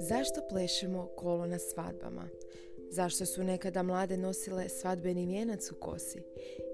[0.00, 2.28] Zašto plešemo kolo na svadbama?
[2.90, 6.22] Zašto su nekada mlade nosile svadbeni vijenac u kosi?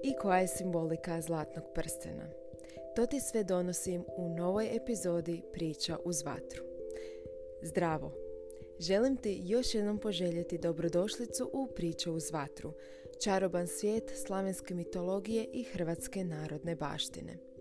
[0.03, 2.29] I koja je simbolika zlatnog prstena?
[2.95, 6.63] To ti sve donosim u novoj epizodi Priča uz vatru.
[7.61, 8.11] Zdravo!
[8.79, 12.73] Želim ti još jednom poželjeti dobrodošlicu u Priču uz vatru,
[13.23, 17.54] čaroban svijet slavenske mitologije i hrvatske narodne baštine.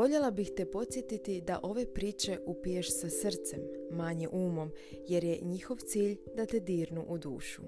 [0.00, 4.72] Voljela bih te podsjetiti da ove priče upiješ sa srcem, manje umom,
[5.08, 7.62] jer je njihov cilj da te dirnu u dušu.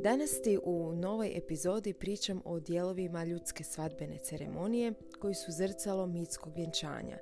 [0.00, 6.52] Danas ti u novoj epizodi pričam o dijelovima ljudske svadbene ceremonije koji su zrcalo mitskog
[6.56, 7.18] vjenčanja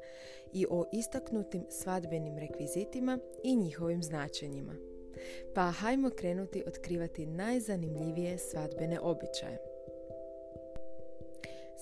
[0.53, 4.75] i o istaknutim svadbenim rekvizitima i njihovim značenjima.
[5.55, 9.74] Pa hajmo krenuti otkrivati najzanimljivije svadbene običaje.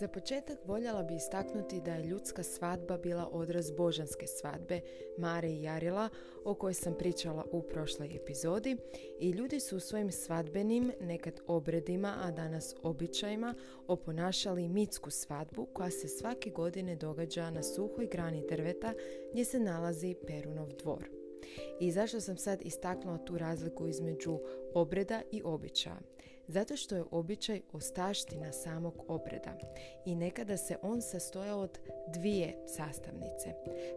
[0.03, 4.81] Za početak voljela bi istaknuti da je ljudska svadba bila odraz božanske svadbe
[5.19, 6.09] Mare i Jarila
[6.45, 8.77] o kojoj sam pričala u prošloj epizodi
[9.21, 13.55] i ljudi su u svojim svadbenim nekad obredima, a danas običajima
[13.87, 18.95] oponašali mitsku svadbu koja se svake godine događa na suhoj grani drveta
[19.33, 21.09] gdje se nalazi Perunov dvor.
[21.81, 24.39] I zašto sam sad istaknula tu razliku između
[24.75, 26.01] obreda i običaja?
[26.53, 29.59] Zato što je običaj ostaština samog obreda
[30.07, 31.79] i nekada se on sastojao od
[32.09, 33.55] dvije sastavnice.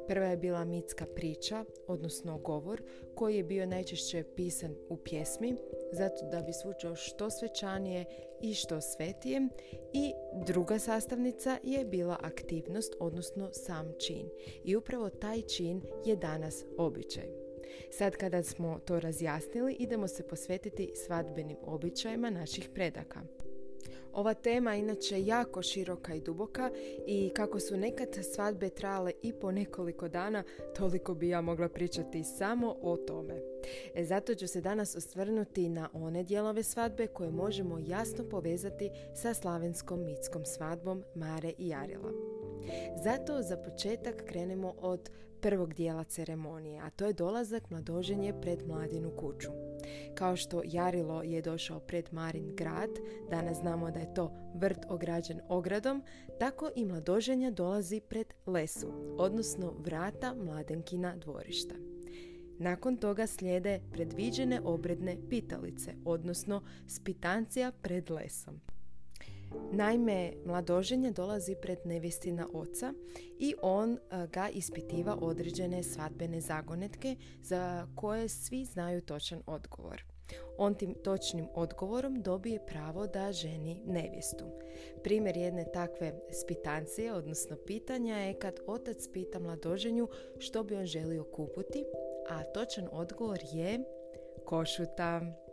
[0.08, 2.82] Prva je bila mitska priča, odnosno govor,
[3.16, 5.56] koji je bio najčešće pisan u pjesmi,
[5.92, 8.06] zato da bi zvučao što svečanije
[8.42, 9.48] i što svetije.
[9.94, 10.14] I
[10.46, 14.30] druga sastavnica je bila aktivnost, odnosno sam čin.
[14.64, 17.45] I upravo taj čin je danas običaj.
[17.92, 23.22] Sad kada smo to razjasnili, idemo se posvetiti svadbenim običajima naših predaka.
[24.16, 26.72] Ova tema inače jako široka i duboka
[27.08, 30.44] i kako su nekad svadbe trajale i po nekoliko dana,
[30.76, 33.42] toliko bi ja mogla pričati samo o tome.
[33.96, 39.34] E, zato ću se danas osvrnuti na one dijelove svadbe koje možemo jasno povezati sa
[39.34, 42.12] slavenskom mitskom svadbom Mare i Jarila.
[43.04, 45.10] Zato za početak krenemo od
[45.46, 49.50] prvog dijela ceremonije, a to je dolazak mladoženje pred mladinu kuću.
[50.16, 52.90] Kao što Jarilo je došao pred Marin grad,
[53.30, 56.04] danas znamo da je to vrt ograđen ogradom,
[56.40, 61.76] tako i mladoženja dolazi pred lesu, odnosno vrata mladenkina dvorišta.
[62.60, 68.62] Nakon toga slijede predviđene obredne pitalice, odnosno spitancija pred lesom.
[69.72, 72.94] Naime, mladoženje dolazi pred nevjestina oca
[73.40, 80.04] i on e, ga ispitiva određene svadbene zagonetke za koje svi znaju točan odgovor.
[80.58, 84.46] On tim točnim odgovorom dobije pravo da ženi nevjestu.
[85.04, 90.08] Primjer jedne takve spitancije, odnosno pitanja je kad otac pita mladoženju
[90.40, 91.86] što bi on želio kupiti,
[92.30, 93.80] a točan odgovor je
[94.46, 95.45] košuta.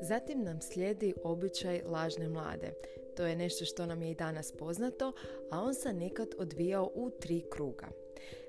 [0.00, 2.72] Zatim nam slijedi običaj lažne mlade.
[3.16, 5.12] To je nešto što nam je i danas poznato,
[5.50, 7.88] a on se nekad odvijao u tri kruga.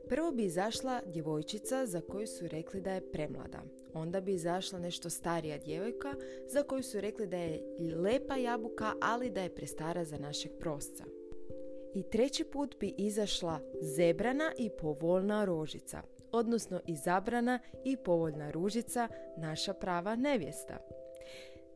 [0.09, 3.61] Prvo bi izašla djevojčica za koju su rekli da je premlada.
[3.93, 6.13] Onda bi izašla nešto starija djevojka
[6.47, 7.61] za koju su rekli da je
[7.95, 11.03] lepa jabuka, ali da je prestara za našeg prosca.
[11.93, 16.01] I treći put bi izašla zebrana i povoljna rožica,
[16.31, 19.07] odnosno izabrana i povoljna ružica,
[19.37, 20.77] naša prava nevjesta.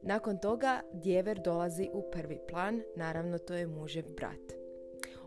[0.06, 4.54] Nakon toga djever dolazi u prvi plan, naravno to je mužev brat.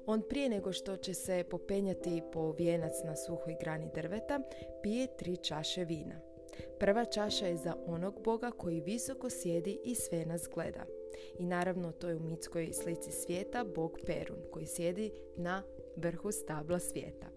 [0.06, 4.40] On prije nego što će se popenjati po vijenac na suhoj grani drveta,
[4.82, 6.20] pije tri čaše vina.
[6.78, 10.84] Prva čaša je za onog boga koji visoko sjedi i sve nas gleda.
[11.38, 15.62] I naravno to je u mitskoj slici svijeta bog Perun koji sjedi na
[15.96, 17.35] vrhu stabla svijeta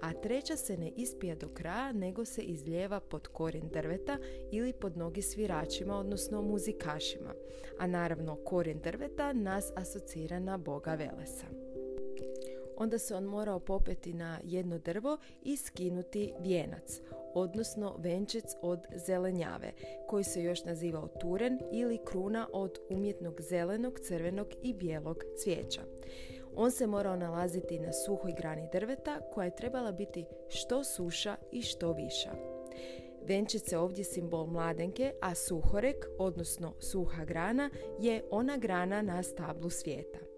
[0.00, 4.18] a treća se ne ispija do kraja nego se izljeva pod korijen drveta
[4.50, 7.34] ili pod nogi sviračima, odnosno muzikašima.
[7.78, 11.46] A naravno korijen drveta nas asocira na boga Velesa.
[12.76, 17.00] Onda se on morao popeti na jedno drvo i skinuti vijenac,
[17.34, 19.72] odnosno venčec od zelenjave,
[20.08, 25.82] koji se još nazivao turen ili kruna od umjetnog zelenog, crvenog i bijelog cvijeća.
[26.56, 31.62] On se morao nalaziti na suhoj grani drveta koja je trebala biti što suša i
[31.62, 32.30] što viša.
[33.28, 37.70] Venčice ovdje simbol mladenke, a suhorek, odnosno suha grana,
[38.00, 40.31] je ona grana na stablu svijeta.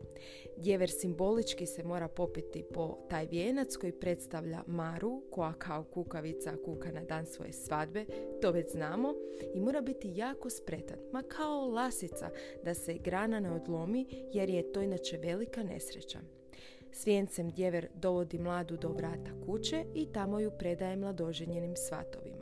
[0.56, 6.90] Djever simbolički se mora popiti po taj vijenac koji predstavlja Maru, koja kao kukavica kuka
[6.90, 8.04] na dan svoje svadbe,
[8.42, 9.14] to već znamo,
[9.54, 12.30] i mora biti jako spretan, ma kao lasica,
[12.64, 16.18] da se grana ne odlomi jer je to inače velika nesreća.
[16.92, 22.33] S vijencem djever dovodi mladu do vrata kuće i tamo ju predaje mladoženjenim svatovima.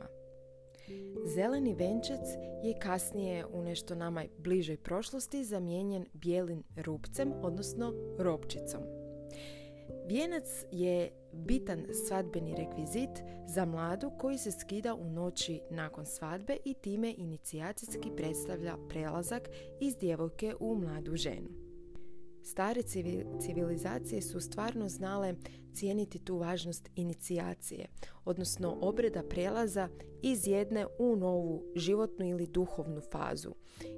[1.25, 2.21] Zeleni venčec
[2.63, 8.81] je kasnije u nešto nama bližoj prošlosti zamijenjen bijelim rupcem, odnosno ropčicom.
[10.07, 13.09] Vijenac je bitan svadbeni rekvizit
[13.47, 19.49] za mladu koji se skida u noći nakon svadbe i time inicijacijski predstavlja prelazak
[19.79, 21.62] iz djevojke u mladu ženu.
[22.43, 22.81] Stare
[23.39, 25.33] civilizacije su stvarno znale
[25.73, 27.87] cijeniti tu važnost inicijacije,
[28.25, 29.89] odnosno obreda prelaza
[30.21, 33.53] iz jedne u novu životnu ili duhovnu fazu.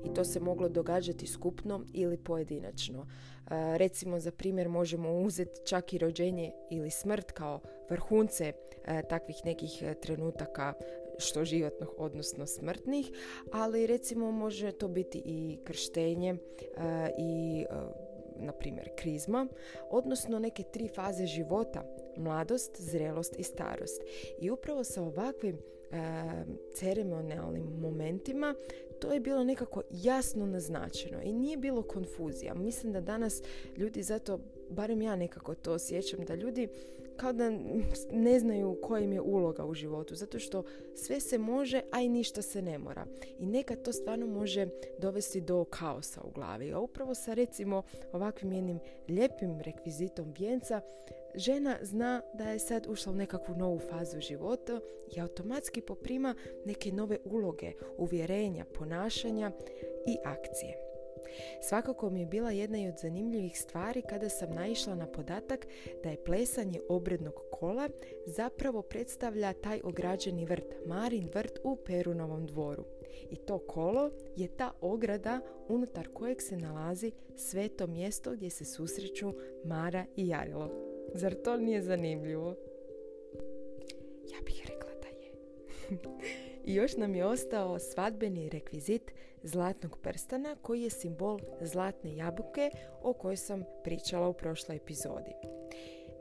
[0.05, 3.01] I to se moglo događati skupno ili pojedinačno.
[3.01, 3.07] E,
[3.77, 7.59] recimo, za primjer, možemo uzeti čak i rođenje ili smrt kao
[7.89, 8.53] vrhunce
[8.85, 10.73] e, takvih nekih trenutaka
[11.17, 13.11] što životnog, odnosno smrtnih,
[13.51, 16.37] ali recimo može to biti i krštenje e,
[17.17, 17.65] i
[18.39, 19.47] na primjer krizma,
[19.89, 21.83] odnosno neke tri faze života,
[22.17, 24.01] mladost, zrelost i starost.
[24.39, 25.59] I upravo sa ovakvim e,
[26.73, 28.55] ceremonijalnim momentima
[28.99, 32.53] to je bilo nekako jasno naznačeno i nije bilo konfuzija.
[32.53, 33.41] Mislim da danas
[33.77, 34.39] ljudi zato,
[34.69, 36.67] barem ja nekako to osjećam, da ljudi
[37.17, 37.51] kao da
[38.11, 40.63] ne znaju koja im je uloga u životu, zato što
[40.95, 43.05] sve se može, a i ništa se ne mora.
[43.39, 44.67] I nekad to stvarno može
[44.99, 46.73] dovesti do kaosa u glavi.
[46.73, 47.83] A upravo sa recimo
[48.13, 48.79] ovakvim jednim
[49.09, 50.81] lijepim rekvizitom vijenca,
[51.35, 54.79] žena zna da je sad ušla u nekakvu novu fazu života
[55.15, 56.35] i automatski poprima
[56.65, 59.51] neke nove uloge, uvjerenja, ponašanja
[60.07, 60.94] i akcije.
[61.61, 65.67] Svakako mi je bila jedna i od zanimljivih stvari kada sam naišla na podatak
[66.03, 67.89] da je plesanje obrednog kola
[68.25, 72.85] zapravo predstavlja taj ograđeni vrt, Marin vrt u Perunovom dvoru.
[73.29, 79.33] I to kolo je ta ograda unutar kojeg se nalazi sveto mjesto gdje se susreću
[79.63, 80.69] Mara i Jarilo.
[81.13, 82.55] Zar to nije zanimljivo?
[84.31, 85.31] Ja bih rekla da je.
[86.65, 89.11] I još nam je ostao svadbeni rekvizit
[89.45, 92.71] zlatnog prstana koji je simbol zlatne jabuke
[93.01, 95.31] o kojoj sam pričala u prošloj epizodi.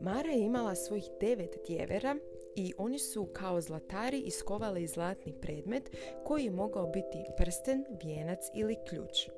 [0.01, 2.17] Mara je imala svojih devet djevera
[2.57, 5.91] i oni su kao zlatari iskovali zlatni predmet
[6.25, 9.29] koji je mogao biti prsten, vijenac ili ključ.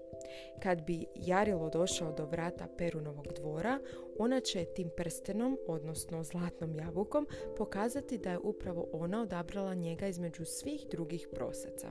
[0.63, 3.79] Kad bi Jarilo došao do vrata Perunovog dvora,
[4.19, 10.45] ona će tim prstenom, odnosno zlatnom jabukom, pokazati da je upravo ona odabrala njega između
[10.45, 11.91] svih drugih prosaca.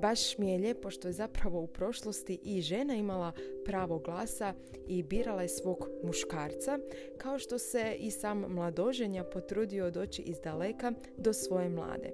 [0.00, 3.32] Baš mi je lijepo što je zapravo u prošlosti i žena imala
[3.64, 4.54] pravo glasa
[4.86, 6.78] i birala je svog muškarca,
[7.18, 12.12] kao što se i sam mladoženja potrudio doći iz daleka do svoje mlade.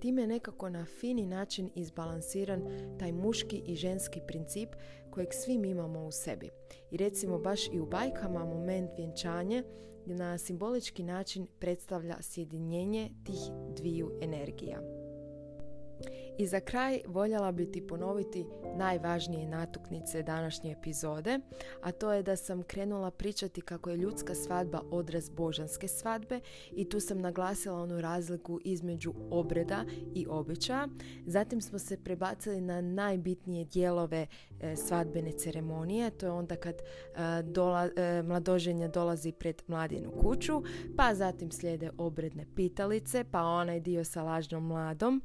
[0.00, 2.62] Time je nekako na fini način izbalansiran
[2.98, 4.68] taj muški i ženski princip
[5.10, 6.50] kojeg svi imamo u sebi.
[6.90, 9.62] I recimo baš i u bajkama moment vjenčanje
[10.06, 13.40] na simbolički način predstavlja sjedinjenje tih
[13.76, 14.99] dviju energija.
[16.40, 18.44] I za kraj voljela bi ti ponoviti
[18.76, 21.38] najvažnije natuknice današnje epizode,
[21.82, 26.40] a to je da sam krenula pričati kako je ljudska svadba odraz božanske svadbe
[26.72, 29.84] i tu sam naglasila onu razliku između obreda
[30.14, 30.88] i običaja.
[31.26, 34.26] Zatim smo se prebacili na najbitnije dijelove
[34.60, 36.82] e, svadbene ceremonije, to je onda kad e,
[37.42, 40.62] dola, e, mladoženja dolazi pred mladinu kuću,
[40.96, 45.22] pa zatim slijede obredne pitalice, pa onaj dio sa lažnom mladom,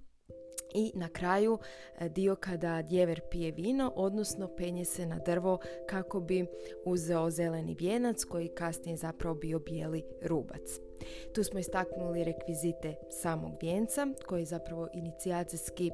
[0.74, 1.58] i na kraju
[2.00, 6.46] e, dio kada djever pije vino, odnosno penje se na drvo kako bi
[6.86, 10.80] uzeo zeleni vijenac koji kasnije zapravo bio bijeli rubac.
[11.34, 15.92] Tu smo istaknuli rekvizite samog vijenca koji je zapravo inicijacijski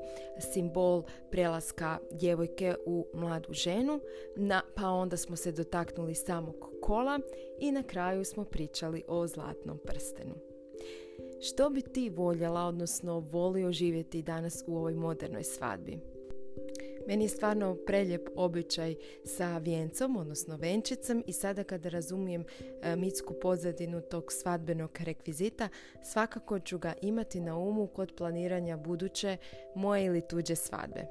[0.54, 4.00] simbol prelaska djevojke u mladu ženu,
[4.36, 7.20] na, pa onda smo se dotaknuli samog kola
[7.60, 10.36] i na kraju smo pričali o zlatnom prstenu.
[11.44, 16.00] Što bi ti voljela, odnosno volio živjeti danas u ovoj modernoj svadbi?
[17.08, 18.96] Meni je stvarno preljep običaj
[19.26, 22.44] sa vijencom, odnosno venčicom i sada kada razumijem
[22.82, 25.70] e, mitsku pozadinu tog svadbenog rekvizita,
[26.04, 29.38] svakako ću ga imati na umu kod planiranja buduće
[29.76, 31.06] moje ili tuđe svadbe.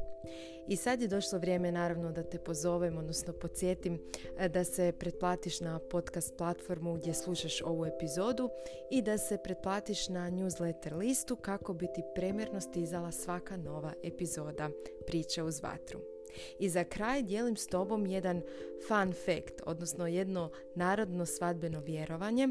[0.70, 3.98] I sad je došlo vrijeme naravno da te pozovem, odnosno podsjetim
[4.38, 8.50] e, da se pretplatiš na podcast platformu gdje slušaš ovu epizodu
[8.90, 14.70] i da se pretplatiš na newsletter listu kako bi ti premjerno stizala svaka nova epizoda
[15.06, 16.19] priče uz vatru.
[16.58, 18.42] I za kraj dijelim s tobom jedan
[18.88, 22.48] fun fact, odnosno jedno narodno svadbeno vjerovanje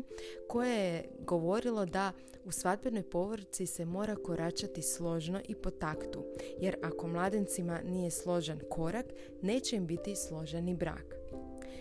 [0.47, 2.11] koje je govorilo da
[2.45, 6.25] u svadbenoj povorci se mora koračati složno i po taktu,
[6.59, 9.05] jer ako mladencima nije složen korak,
[9.41, 11.15] neće im biti složeni brak.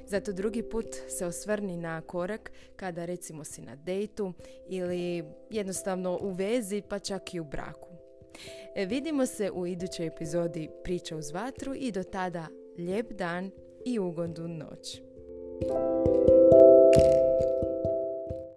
[0.06, 4.32] Zato drugi put se osvrni na korak kada recimo si na dejtu
[4.68, 7.77] ili jednostavno u vezi pa čak i u braku.
[8.78, 12.46] E, vidimo se u idućoj epizodi Priča uz vatru i do tada
[12.78, 13.50] lijep dan
[13.84, 15.00] i ugodnu noć.